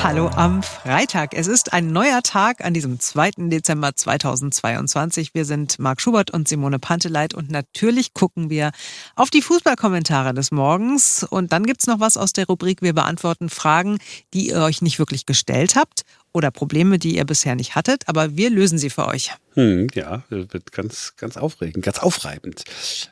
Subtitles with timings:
[0.00, 1.34] Hallo am Freitag.
[1.34, 3.32] Es ist ein neuer Tag an diesem 2.
[3.48, 5.34] Dezember 2022.
[5.34, 8.70] Wir sind Marc Schubert und Simone Panteleit und natürlich gucken wir
[9.16, 11.24] auf die Fußballkommentare des Morgens.
[11.24, 13.98] Und dann gibt's noch was aus der Rubrik Wir beantworten Fragen,
[14.34, 18.36] die ihr euch nicht wirklich gestellt habt oder Probleme, die ihr bisher nicht hattet, aber
[18.36, 19.32] wir lösen sie für euch.
[19.54, 22.64] Hm, ja, wird ganz, ganz aufregend, ganz aufreibend.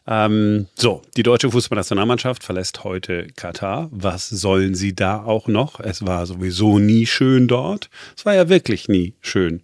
[0.07, 3.89] Ähm, so, die deutsche Fußballnationalmannschaft verlässt heute Katar.
[3.91, 5.80] Was sollen sie da auch noch?
[5.80, 7.91] Es war sowieso nie schön dort.
[8.16, 9.62] Es war ja wirklich nie schön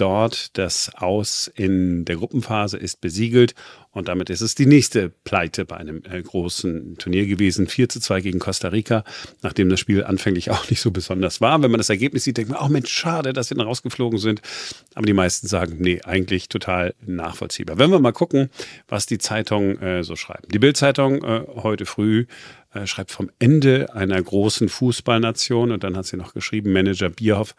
[0.00, 0.56] dort.
[0.58, 3.54] Das Aus in der Gruppenphase ist besiegelt
[3.92, 7.66] und damit ist es die nächste Pleite bei einem äh, großen Turnier gewesen.
[7.66, 9.04] 4 zu 2 gegen Costa Rica,
[9.42, 11.60] nachdem das Spiel anfänglich auch nicht so besonders war.
[11.62, 14.42] Wenn man das Ergebnis sieht, denkt man, oh Mensch, schade, dass sie dann rausgeflogen sind.
[14.94, 17.78] Aber die meisten sagen, nee, eigentlich total nachvollziehbar.
[17.78, 18.50] Wenn wir mal gucken,
[18.86, 20.46] was die Zeitungen äh, so schreiben.
[20.52, 22.26] Die Bild-Zeitung äh, heute früh
[22.72, 27.54] äh, schreibt vom Ende einer großen Fußballnation und dann hat sie noch geschrieben, Manager Bierhoff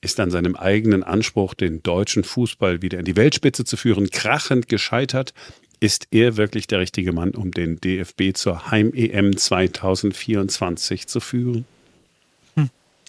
[0.00, 4.68] ist an seinem eigenen Anspruch, den deutschen Fußball wieder in die Weltspitze zu führen, krachend
[4.68, 5.34] gescheitert.
[5.78, 11.66] Ist er wirklich der richtige Mann, um den DFB zur Heim-EM 2024 zu führen?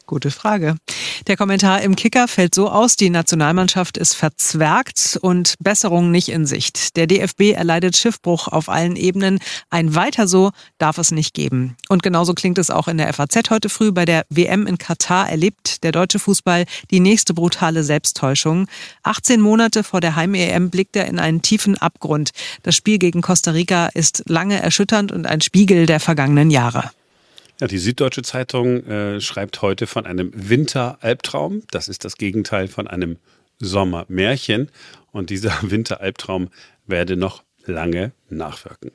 [0.08, 0.78] Gute Frage.
[1.26, 6.46] Der Kommentar im Kicker fällt so aus, die Nationalmannschaft ist verzwergt und Besserung nicht in
[6.46, 6.96] Sicht.
[6.96, 9.40] Der DFB erleidet Schiffbruch auf allen Ebenen.
[9.70, 11.76] Ein weiter so darf es nicht geben.
[11.90, 13.92] Und genauso klingt es auch in der FAZ heute früh.
[13.92, 18.68] Bei der WM in Katar erlebt der deutsche Fußball die nächste brutale Selbsttäuschung.
[19.04, 22.32] 18 Monate vor der Heim-EM blickt er in einen tiefen Abgrund.
[22.64, 26.92] Das Spiel gegen Costa Rica ist lange erschütternd und ein Spiegel der vergangenen Jahre.
[27.60, 31.64] Ja, die Süddeutsche Zeitung äh, schreibt heute von einem Winteralbtraum.
[31.72, 33.18] Das ist das Gegenteil von einem
[33.58, 34.70] Sommermärchen.
[35.12, 36.50] Und dieser Winteralbtraum
[36.86, 38.92] werde noch lange nachwirken.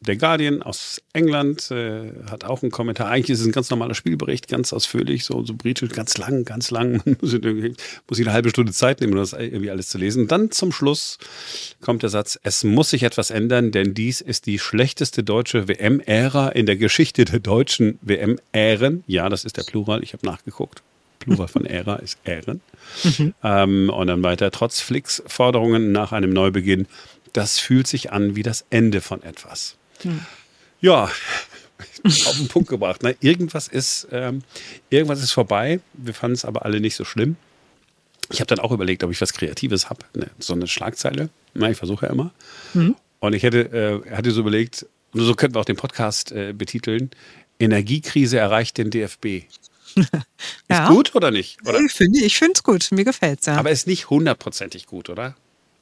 [0.00, 3.08] Der Guardian aus England äh, hat auch einen Kommentar.
[3.08, 6.70] Eigentlich ist es ein ganz normaler Spielbericht, ganz ausführlich, so, so britisch, ganz lang, ganz
[6.70, 7.02] lang.
[7.20, 10.28] muss, ich, muss ich eine halbe Stunde Zeit nehmen, um das irgendwie alles zu lesen.
[10.28, 11.18] Dann zum Schluss
[11.80, 16.50] kommt der Satz, es muss sich etwas ändern, denn dies ist die schlechteste deutsche WM-Ära
[16.50, 19.02] in der Geschichte der deutschen WM-Ären.
[19.06, 20.82] Ja, das ist der Plural, ich habe nachgeguckt.
[21.20, 22.60] Plural von Ära ist Ähren.
[23.02, 23.34] Mhm.
[23.42, 26.86] Ähm, und dann weiter, trotz Flicks Forderungen nach einem Neubeginn,
[27.32, 29.76] das fühlt sich an wie das Ende von etwas.
[30.02, 30.20] Hm.
[30.80, 31.10] Ja,
[32.04, 33.02] auf den Punkt gebracht.
[33.02, 33.16] Ne?
[33.20, 34.42] Irgendwas, ist, ähm,
[34.90, 35.80] irgendwas ist vorbei.
[35.94, 37.36] Wir fanden es aber alle nicht so schlimm.
[38.30, 40.00] Ich habe dann auch überlegt, ob ich was Kreatives habe.
[40.14, 40.30] Ne?
[40.38, 41.28] So eine Schlagzeile.
[41.54, 42.32] Na, ich versuche ja immer.
[42.74, 42.96] Mhm.
[43.20, 47.10] Und ich hätte, äh, hatte so überlegt, so könnten wir auch den Podcast äh, betiteln:
[47.58, 49.44] Energiekrise erreicht den DFB.
[50.68, 50.84] ja.
[50.84, 51.58] Ist gut oder nicht?
[51.66, 51.80] Oder?
[51.80, 52.88] Ich finde es gut.
[52.90, 53.46] Mir gefällt es.
[53.46, 53.56] Ja.
[53.56, 55.34] Aber ist nicht hundertprozentig gut, oder?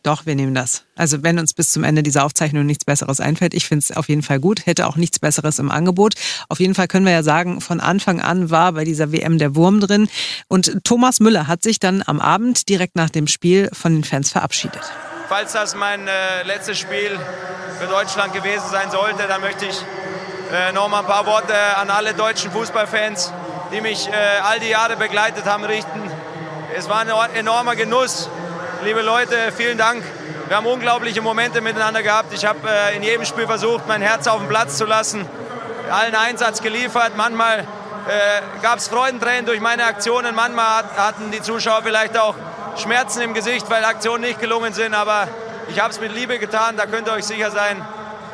[0.04, 0.84] Doch, wir nehmen das.
[0.96, 4.10] Also wenn uns bis zum Ende dieser Aufzeichnung nichts Besseres einfällt, ich finde es auf
[4.10, 6.12] jeden Fall gut, hätte auch nichts Besseres im Angebot.
[6.50, 9.56] Auf jeden Fall können wir ja sagen, von Anfang an war bei dieser WM der
[9.56, 10.10] Wurm drin.
[10.46, 14.30] Und Thomas Müller hat sich dann am Abend direkt nach dem Spiel von den Fans
[14.30, 14.82] verabschiedet.
[15.30, 17.18] Falls das mein äh, letztes Spiel
[17.80, 19.76] für Deutschland gewesen sein sollte, dann möchte ich
[20.52, 23.32] äh, noch mal ein paar Worte an alle deutschen Fußballfans,
[23.72, 24.12] die mich äh,
[24.42, 26.02] all die Jahre begleitet haben, richten.
[26.76, 28.28] Es war ein enormer Genuss,
[28.84, 30.02] liebe Leute, vielen Dank.
[30.46, 32.34] Wir haben unglaubliche Momente miteinander gehabt.
[32.34, 35.24] Ich habe äh, in jedem Spiel versucht, mein Herz auf den Platz zu lassen,
[35.90, 37.12] allen Einsatz geliefert.
[37.16, 37.64] Manchmal äh,
[38.60, 42.34] gab es Freudentränen durch meine Aktionen, manchmal hat, hatten die Zuschauer vielleicht auch
[42.76, 44.92] Schmerzen im Gesicht, weil Aktionen nicht gelungen sind.
[44.92, 45.28] Aber
[45.70, 47.82] ich habe es mit Liebe getan, da könnt ihr euch sicher sein.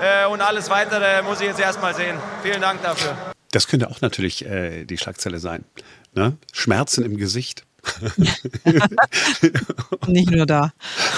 [0.03, 2.19] Äh, und alles Weitere muss ich jetzt erstmal sehen.
[2.43, 3.17] Vielen Dank dafür.
[3.53, 5.65] Das könnte auch natürlich äh, die Schlagzeile sein.
[6.13, 6.37] Ne?
[6.53, 7.65] Schmerzen im Gesicht.
[10.07, 10.73] Nicht nur da.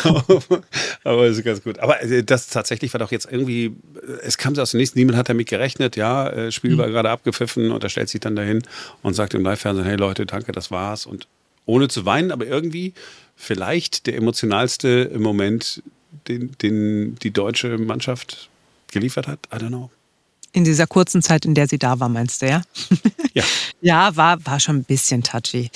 [1.04, 1.78] aber ist ganz gut.
[1.78, 5.18] Aber äh, das tatsächlich war doch jetzt irgendwie, äh, es kam aus dem nächsten, niemand
[5.18, 6.92] hat damit gerechnet, ja, äh, Spiel war mhm.
[6.92, 8.62] gerade abgepfiffen und er stellt sich dann dahin
[9.02, 11.06] und sagt im Live-Fernsehen, hey Leute, danke, das war's.
[11.06, 11.26] Und
[11.66, 12.94] ohne zu weinen, aber irgendwie
[13.36, 15.82] vielleicht der emotionalste Moment,
[16.28, 18.48] den, den die deutsche Mannschaft
[18.90, 19.40] geliefert hat.
[19.52, 19.90] I don't know.
[20.54, 22.62] In dieser kurzen Zeit, in der sie da war, meinst du, ja?
[23.34, 23.44] Ja.
[23.80, 25.71] ja, war, war schon ein bisschen touchy.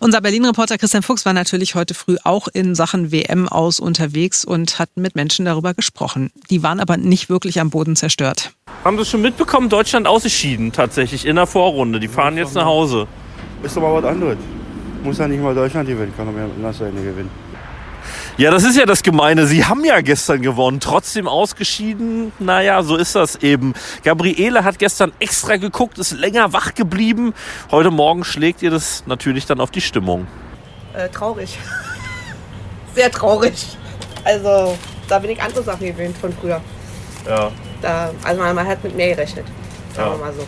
[0.00, 4.78] Unser Berlin-Reporter Christian Fuchs war natürlich heute früh auch in Sachen WM aus unterwegs und
[4.78, 6.30] hat mit Menschen darüber gesprochen.
[6.48, 8.52] Die waren aber nicht wirklich am Boden zerstört.
[8.84, 12.00] Haben Sie schon mitbekommen, Deutschland ausgeschieden tatsächlich in der Vorrunde.
[12.00, 13.06] Die fahren jetzt nach Hause.
[13.62, 14.38] Ist doch mal was anderes.
[15.02, 17.43] Muss ja nicht mal Deutschland gewinnen, kann doch mehr Nasseine gewinnen.
[18.36, 19.46] Ja, das ist ja das Gemeine.
[19.46, 22.32] Sie haben ja gestern gewonnen, trotzdem ausgeschieden.
[22.40, 23.74] Naja, so ist das eben.
[24.02, 27.32] Gabriele hat gestern extra geguckt, ist länger wach geblieben.
[27.70, 30.26] Heute Morgen schlägt ihr das natürlich dann auf die Stimmung.
[30.94, 31.56] Äh, traurig.
[32.96, 33.54] Sehr traurig.
[34.24, 34.76] Also,
[35.08, 36.60] da bin ich andere Sachen gewöhnt von früher.
[37.28, 37.52] Ja.
[37.82, 39.46] Da, also man, man hat mit mehr gerechnet.
[39.94, 40.18] Sagen ja.
[40.18, 40.44] wir mal so.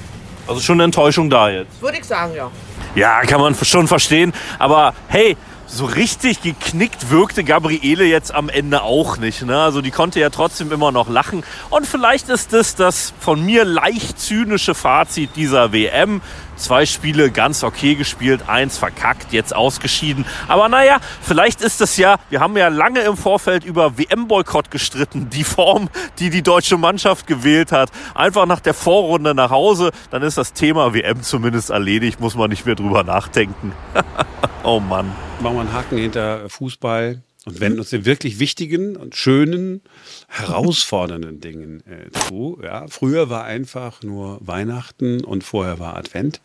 [0.49, 1.81] Also schon eine Enttäuschung da jetzt.
[1.81, 2.51] Würde ich sagen, ja.
[2.97, 4.33] Ja, kann man schon verstehen.
[4.59, 5.37] Aber hey,
[5.67, 9.43] so richtig geknickt wirkte Gabriele jetzt am Ende auch nicht.
[9.43, 9.59] Ne?
[9.59, 11.45] Also die konnte ja trotzdem immer noch lachen.
[11.71, 16.21] Und vielleicht ist das das von mir leicht zynische Fazit dieser WM.
[16.57, 20.25] Zwei Spiele ganz okay gespielt, eins verkackt, jetzt ausgeschieden.
[20.49, 25.29] Aber naja, vielleicht ist es ja, wir haben ja lange im Vorfeld über WM-Boykott gestritten,
[25.31, 25.89] die Form,
[26.19, 27.91] die die deutsche Mannschaft gewählt hat.
[28.15, 32.51] Einfach nach der Vorrunde nach Hause, dann ist das Thema WM zumindest erledigt, muss man
[32.51, 33.73] nicht mehr drüber nachdenken.
[34.65, 35.13] oh Mann.
[35.41, 39.81] Machen wir einen Haken hinter Fußball und wenden uns den wirklich wichtigen und schönen,
[40.29, 42.59] herausfordernden Dingen äh, zu.
[42.63, 46.41] Ja, früher war einfach nur Weihnachten und vorher war Advent.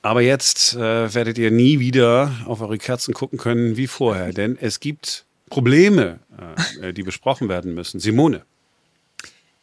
[0.00, 4.56] Aber jetzt äh, werdet ihr nie wieder auf eure Kerzen gucken können wie vorher, denn
[4.60, 6.20] es gibt Probleme,
[6.80, 8.00] äh, die besprochen werden müssen.
[8.00, 8.42] Simone.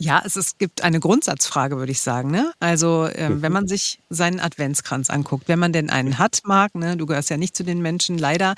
[0.01, 2.31] Ja, es, es gibt eine Grundsatzfrage, würde ich sagen.
[2.31, 2.53] Ne?
[2.61, 6.95] Also, ähm, wenn man sich seinen Adventskranz anguckt, wenn man denn einen hat, mag, ne?
[6.95, 8.55] du gehörst ja nicht zu den Menschen, leider.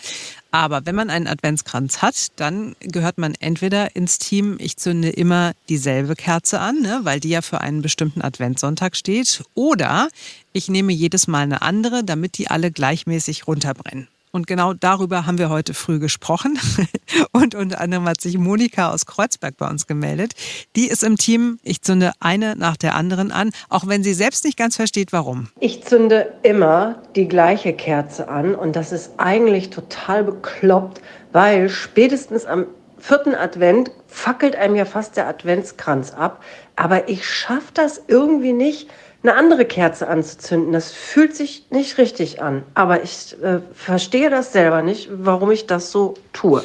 [0.51, 5.53] Aber wenn man einen Adventskranz hat, dann gehört man entweder ins Team, ich zünde immer
[5.67, 6.99] dieselbe Kerze an, ne?
[7.03, 10.09] weil die ja für einen bestimmten Adventssonntag steht, oder
[10.53, 14.07] ich nehme jedes Mal eine andere, damit die alle gleichmäßig runterbrennen.
[14.31, 16.57] Und genau darüber haben wir heute früh gesprochen.
[17.31, 20.33] Und unter anderem hat sich Monika aus Kreuzberg bei uns gemeldet.
[20.75, 24.45] Die ist im Team, ich zünde eine nach der anderen an, auch wenn sie selbst
[24.45, 25.49] nicht ganz versteht, warum.
[25.59, 31.01] Ich zünde immer die gleiche Kerze an und das ist eigentlich total bekloppt,
[31.33, 32.65] weil spätestens am
[32.97, 36.41] vierten Advent fackelt einem ja fast der Adventskranz ab.
[36.75, 38.87] Aber ich schaffe das irgendwie nicht,
[39.23, 40.71] eine andere Kerze anzuzünden.
[40.71, 42.63] Das fühlt sich nicht richtig an.
[42.73, 46.63] Aber ich äh, verstehe das selber nicht, warum ich das so tue.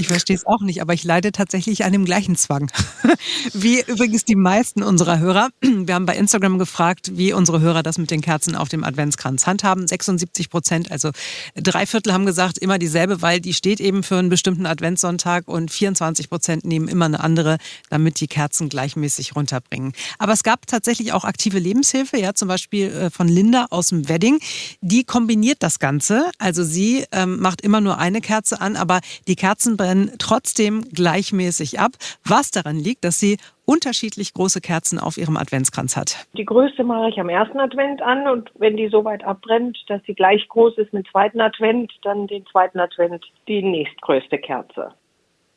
[0.00, 2.72] Ich verstehe es auch nicht, aber ich leide tatsächlich an dem gleichen Zwang.
[3.52, 5.50] Wie übrigens die meisten unserer Hörer.
[5.60, 9.46] Wir haben bei Instagram gefragt, wie unsere Hörer das mit den Kerzen auf dem Adventskranz
[9.46, 9.86] handhaben.
[9.86, 11.10] 76 Prozent, also
[11.54, 15.70] drei Viertel haben gesagt, immer dieselbe, weil die steht eben für einen bestimmten Adventssonntag und
[15.70, 17.58] 24 Prozent nehmen immer eine andere,
[17.90, 19.92] damit die Kerzen gleichmäßig runterbringen.
[20.18, 24.08] Aber es gab tatsächlich auch aktive Lebenshilfe, ja, zum Beispiel äh, von Linda aus dem
[24.08, 24.38] Wedding.
[24.80, 26.30] Die kombiniert das Ganze.
[26.38, 31.80] Also sie ähm, macht immer nur eine Kerze an, aber die Kerzen brennen trotzdem gleichmäßig
[31.80, 31.92] ab,
[32.24, 36.26] was daran liegt, dass sie unterschiedlich große Kerzen auf ihrem Adventskranz hat.
[36.36, 40.00] Die größte mache ich am ersten Advent an und wenn die so weit abbrennt, dass
[40.06, 44.92] sie gleich groß ist mit zweiten Advent, dann den zweiten Advent die nächstgrößte Kerze.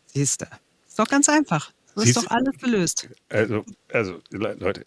[0.07, 0.45] Siehst du.
[0.88, 1.71] Ist doch ganz einfach.
[1.95, 3.07] So ist doch alles gelöst.
[3.29, 4.86] Also, also Leute,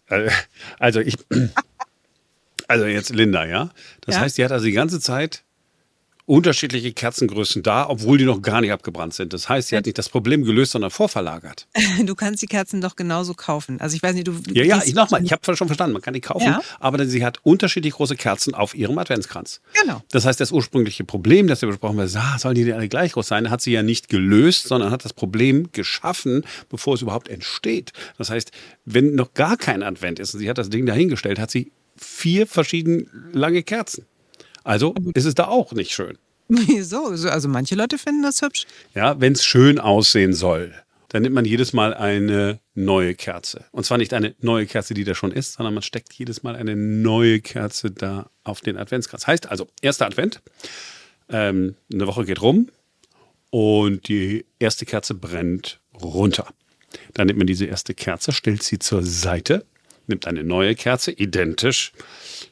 [0.79, 1.15] also ich,
[2.67, 3.69] also jetzt Linda, ja.
[4.01, 4.21] Das Ja.
[4.21, 5.43] heißt, die hat also die ganze Zeit
[6.27, 9.31] unterschiedliche Kerzengrößen da, obwohl die noch gar nicht abgebrannt sind.
[9.31, 11.67] Das heißt, sie hat nicht das Problem gelöst, sondern vorverlagert.
[12.03, 13.79] Du kannst die Kerzen doch genauso kaufen.
[13.81, 14.33] Also ich weiß nicht, du.
[14.51, 16.61] Ja, ja, ich nochmal, ich habe schon verstanden, man kann die kaufen, Ja.
[16.79, 19.61] aber sie hat unterschiedlich große Kerzen auf ihrem Adventskranz.
[19.81, 20.03] Genau.
[20.11, 23.13] Das heißt, das ursprüngliche Problem, das wir besprochen haben, ah, sollen die denn alle gleich
[23.13, 27.29] groß sein, hat sie ja nicht gelöst, sondern hat das Problem geschaffen, bevor es überhaupt
[27.29, 27.93] entsteht.
[28.17, 28.51] Das heißt,
[28.85, 32.45] wenn noch gar kein Advent ist und sie hat das Ding dahingestellt, hat sie vier
[32.47, 34.05] verschieden lange Kerzen.
[34.67, 36.17] Also ist es da auch nicht schön.
[36.49, 37.15] Wieso?
[37.15, 38.65] So, Also manche Leute finden das hübsch.
[38.93, 40.73] Ja, wenn es schön aussehen soll,
[41.07, 43.63] dann nimmt man jedes Mal eine neue Kerze.
[43.71, 46.57] Und zwar nicht eine neue Kerze, die da schon ist, sondern man steckt jedes Mal
[46.57, 49.25] eine neue Kerze da auf den Adventskranz.
[49.25, 50.41] Heißt also, erster Advent,
[51.29, 52.67] ähm, eine Woche geht rum
[53.51, 56.53] und die erste Kerze brennt runter.
[57.13, 59.65] Dann nimmt man diese erste Kerze, stellt sie zur Seite,
[60.07, 61.93] nimmt eine neue Kerze, identisch,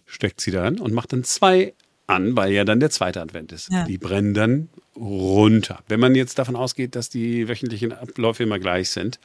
[0.06, 1.74] steckt sie da an und macht dann zwei
[2.08, 3.72] an, weil ja dann der zweite Advent ist.
[3.72, 3.86] Ja.
[3.86, 5.80] Die brennen dann runter.
[5.88, 9.20] Wenn man jetzt davon ausgeht, dass die wöchentlichen Abläufe immer gleich sind,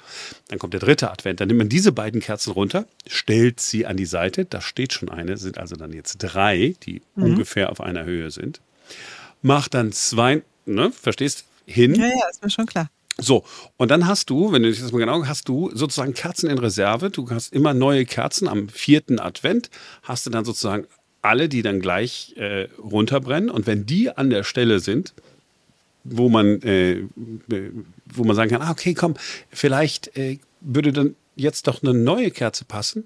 [0.49, 1.41] dann kommt der dritte Advent.
[1.41, 4.45] Dann nimmt man diese beiden Kerzen runter, stellt sie an die Seite.
[4.45, 8.61] Da steht schon eine, sind also dann jetzt drei, die ungefähr auf einer Höhe sind.
[9.43, 11.95] Macht dann zwei, ne, verstehst, hin.
[11.95, 12.91] Ja, ja, ist mir schon klar.
[13.17, 13.45] So,
[13.77, 16.59] und dann hast du, wenn du dich das mal genau hast du sozusagen Kerzen in
[16.59, 17.11] Reserve.
[17.11, 18.49] Du hast immer neue Kerzen.
[18.49, 19.71] Am vierten Advent
[20.03, 20.87] hast du dann sozusagen
[21.23, 23.51] alle, die dann gleich äh, runterbrennen.
[23.51, 25.13] Und wenn die an der Stelle sind,
[26.05, 27.03] wo man, äh,
[28.07, 29.15] wo man sagen kann, ah, okay, komm,
[29.51, 33.05] vielleicht äh, würde dann jetzt doch eine neue Kerze passen,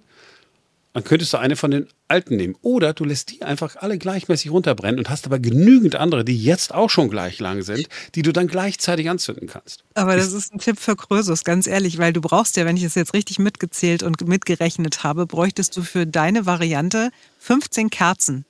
[0.94, 2.54] dann könntest du eine von den alten nehmen.
[2.62, 6.72] Oder du lässt die einfach alle gleichmäßig runterbrennen und hast aber genügend andere, die jetzt
[6.72, 9.84] auch schon gleich lang sind, die du dann gleichzeitig anzünden kannst.
[9.94, 12.84] Aber das ist ein Tipp für Krösus, ganz ehrlich, weil du brauchst ja, wenn ich
[12.84, 17.10] es jetzt richtig mitgezählt und mitgerechnet habe, bräuchtest du für deine Variante
[17.40, 18.44] 15 Kerzen.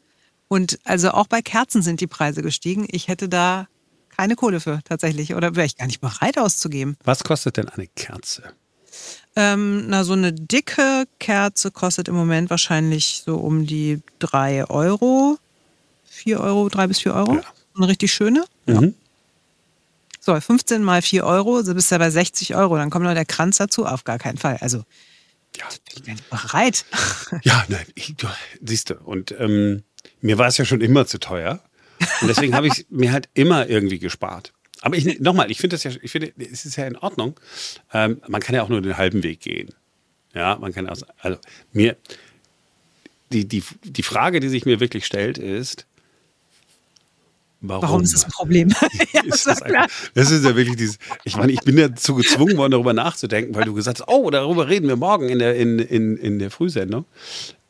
[0.47, 2.87] Und also auch bei Kerzen sind die Preise gestiegen.
[2.91, 3.69] Ich hätte da
[4.15, 6.99] keine Kohle für tatsächlich oder wäre ich gar nicht bereit auszugeben.
[7.05, 8.53] Was kostet denn eine Kerze?
[9.37, 15.39] Ähm, na, so eine dicke Kerze kostet im Moment wahrscheinlich so um die 3 Euro.
[16.05, 17.35] 4 Euro, 3 bis 4 Euro.
[17.35, 17.43] Ja.
[17.77, 18.45] Eine richtig schöne.
[18.67, 18.95] Mhm.
[20.21, 22.77] So, 15 mal 4 Euro, so bist du ja bei 60 Euro.
[22.77, 23.85] Dann kommt noch der Kranz dazu.
[23.85, 24.57] Auf gar keinen Fall.
[24.61, 24.85] Also,
[25.59, 26.87] Ja, ich bin bereit.
[27.43, 28.27] Ja, nein, ich, du,
[28.63, 28.95] siehst du.
[28.95, 29.83] Und ähm,
[30.23, 31.61] mir war es ja schon immer zu teuer.
[32.23, 34.54] Und deswegen habe ich mir halt immer irgendwie gespart.
[34.85, 37.41] Aber ich nochmal, ich finde das ja, ich finde, es ist ja in Ordnung.
[37.95, 39.71] Ähm, man kann ja auch nur den halben Weg gehen.
[40.35, 41.39] Ja, man kann also, also
[41.73, 41.97] mir,
[43.33, 45.87] die, die, die Frage, die sich mir wirklich stellt, ist,
[47.63, 47.83] warum?
[47.83, 48.69] Warum ist das ein Problem?
[49.15, 49.61] ja, ist das,
[50.13, 50.99] das ist ja wirklich dieses.
[51.25, 54.69] Ich meine, ich bin dazu gezwungen worden, darüber nachzudenken, weil du gesagt hast, oh, darüber
[54.69, 57.07] reden wir morgen in der, in, in, in der Frühsendung.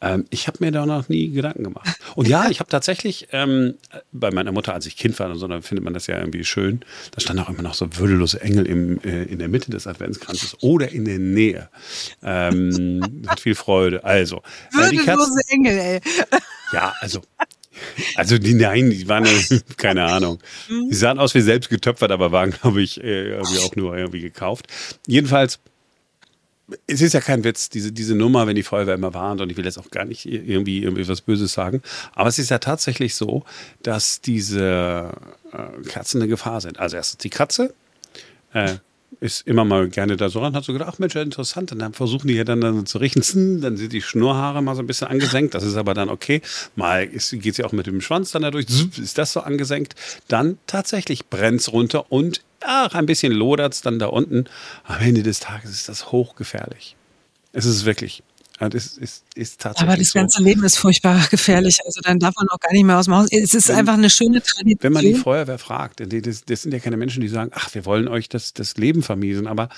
[0.05, 1.89] Ähm, ich habe mir da noch nie Gedanken gemacht.
[2.15, 3.75] Und ja, ich habe tatsächlich ähm,
[4.13, 6.45] bei meiner Mutter, als ich Kind war und so, dann findet man das ja irgendwie
[6.45, 6.81] schön.
[7.13, 10.63] Da standen auch immer noch so würdelose Engel im, äh, in der Mitte des Adventskranzes
[10.63, 11.71] oder in der Nähe.
[12.23, 14.05] Ähm, hat viel Freude.
[14.05, 14.43] Also,
[14.73, 16.01] äh, Würdelose Engel, ey.
[16.73, 17.23] ja, also.
[18.15, 19.27] Also die, nein, die waren,
[19.77, 20.39] keine Ahnung.
[20.69, 24.69] Die sahen aus wie selbst getöpfert, aber waren, glaube ich, äh, auch nur irgendwie gekauft.
[25.09, 25.59] Jedenfalls,
[26.87, 29.57] es ist ja kein Witz, diese, diese Nummer, wenn die Feuerwehr immer warnt, und ich
[29.57, 31.83] will jetzt auch gar nicht irgendwie, irgendwie was Böses sagen,
[32.15, 33.45] aber es ist ja tatsächlich so,
[33.83, 35.11] dass diese
[35.53, 36.79] äh, Katzen eine Gefahr sind.
[36.79, 37.75] Also erstens die Katze,
[38.53, 38.77] äh,
[39.21, 41.73] ist immer mal gerne da so ran, hat so gedacht, ach Mensch, interessant.
[41.73, 44.75] Und dann versuchen die ja dann, dann zu riechen, zzn, dann sind die Schnurrhaare mal
[44.75, 45.55] so ein bisschen angesenkt.
[45.55, 46.43] Das ist aber dann okay.
[46.75, 48.67] Mal geht sie auch mit dem Schwanz dann dadurch,
[48.99, 49.95] ist das so angesenkt.
[50.29, 54.45] Dann tatsächlich brennt's runter und ach, ein bisschen lodert's dann da unten.
[54.85, 56.97] Am Ende des Tages ist das hochgefährlich.
[57.53, 58.23] Es ist wirklich.
[58.61, 60.19] Es ist, ist tatsächlich Aber das so.
[60.19, 61.79] ganze Leben ist furchtbar gefährlich.
[61.85, 63.27] Also dann darf man auch gar nicht mehr aus dem Haus.
[63.31, 64.79] Es ist Wenn- einfach eine schöne Tradition.
[64.81, 67.85] Wenn man die Feuerwehr fragt, das, das sind ja keine Menschen, die sagen, ach, wir
[67.85, 69.49] wollen euch das, das Leben vermiesen.
[69.49, 69.69] Aber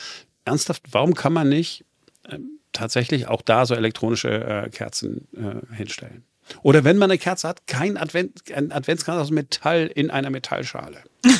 [0.44, 1.84] ernsthaft, warum kann man nicht
[2.30, 4.28] ähm, tatsächlich auch da so elektronische
[4.66, 6.24] äh, Kerzen äh, hinstellen?
[6.62, 10.98] Oder wenn man eine Kerze hat, kein Advent, ein Adventskranz aus Metall in einer Metallschale.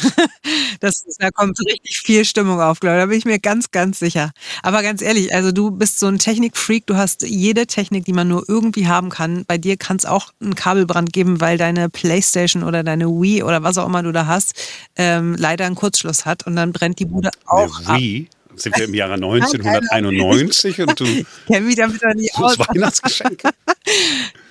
[0.81, 3.03] Das, da kommt richtig viel Stimmung auf, glaube ich.
[3.03, 4.31] Da bin ich mir ganz, ganz sicher.
[4.63, 6.87] Aber ganz ehrlich, also du bist so ein Technikfreak.
[6.87, 9.45] Du hast jede Technik, die man nur irgendwie haben kann.
[9.47, 13.63] Bei dir kann es auch einen Kabelbrand geben, weil deine Playstation oder deine Wii oder
[13.63, 14.55] was auch immer du da hast,
[14.97, 18.36] ähm, leider einen Kurzschluss hat und dann brennt die Bude auch Eine ab.
[18.57, 21.05] Sind wir im Jahre 1991 und du
[21.47, 22.57] Kenn mich damit doch nicht aus.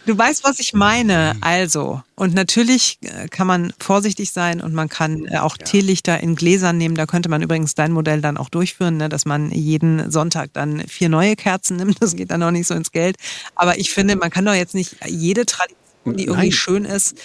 [0.05, 1.35] Du weißt, was ich meine.
[1.41, 6.35] Also, und natürlich äh, kann man vorsichtig sein und man kann äh, auch Teelichter in
[6.35, 6.93] Gläsern nehmen.
[6.93, 10.81] Da könnte man übrigens dein Modell dann auch durchführen, ne, dass man jeden Sonntag dann
[10.87, 11.97] vier neue Kerzen nimmt.
[12.05, 13.17] Das geht dann auch nicht so ins Geld.
[13.55, 16.51] Aber ich finde, man kann doch jetzt nicht jede Tradition, die irgendwie Nein.
[16.51, 17.17] schön ist,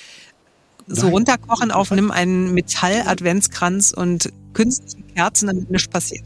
[0.87, 1.13] so Nein.
[1.13, 6.25] runterkochen auf, nimm einen Metall-Adventskranz und künstliche Kerzen, damit nichts passiert.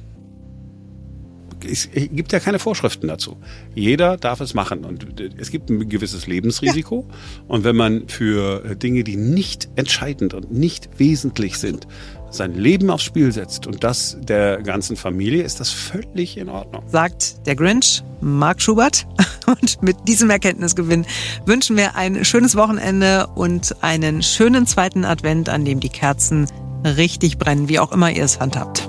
[1.65, 3.37] Es gibt ja keine Vorschriften dazu.
[3.75, 5.07] Jeder darf es machen und
[5.39, 7.07] es gibt ein gewisses Lebensrisiko.
[7.49, 11.87] Und wenn man für Dinge, die nicht entscheidend und nicht wesentlich sind,
[12.31, 16.83] sein Leben aufs Spiel setzt und das der ganzen Familie, ist das völlig in Ordnung.
[16.89, 19.07] sagt der Grinch, Mark Schubert.
[19.47, 21.05] Und mit diesem Erkenntnisgewinn
[21.45, 26.47] wünschen wir ein schönes Wochenende und einen schönen zweiten Advent, an dem die Kerzen
[26.83, 28.89] richtig brennen, wie auch immer ihr es handhabt.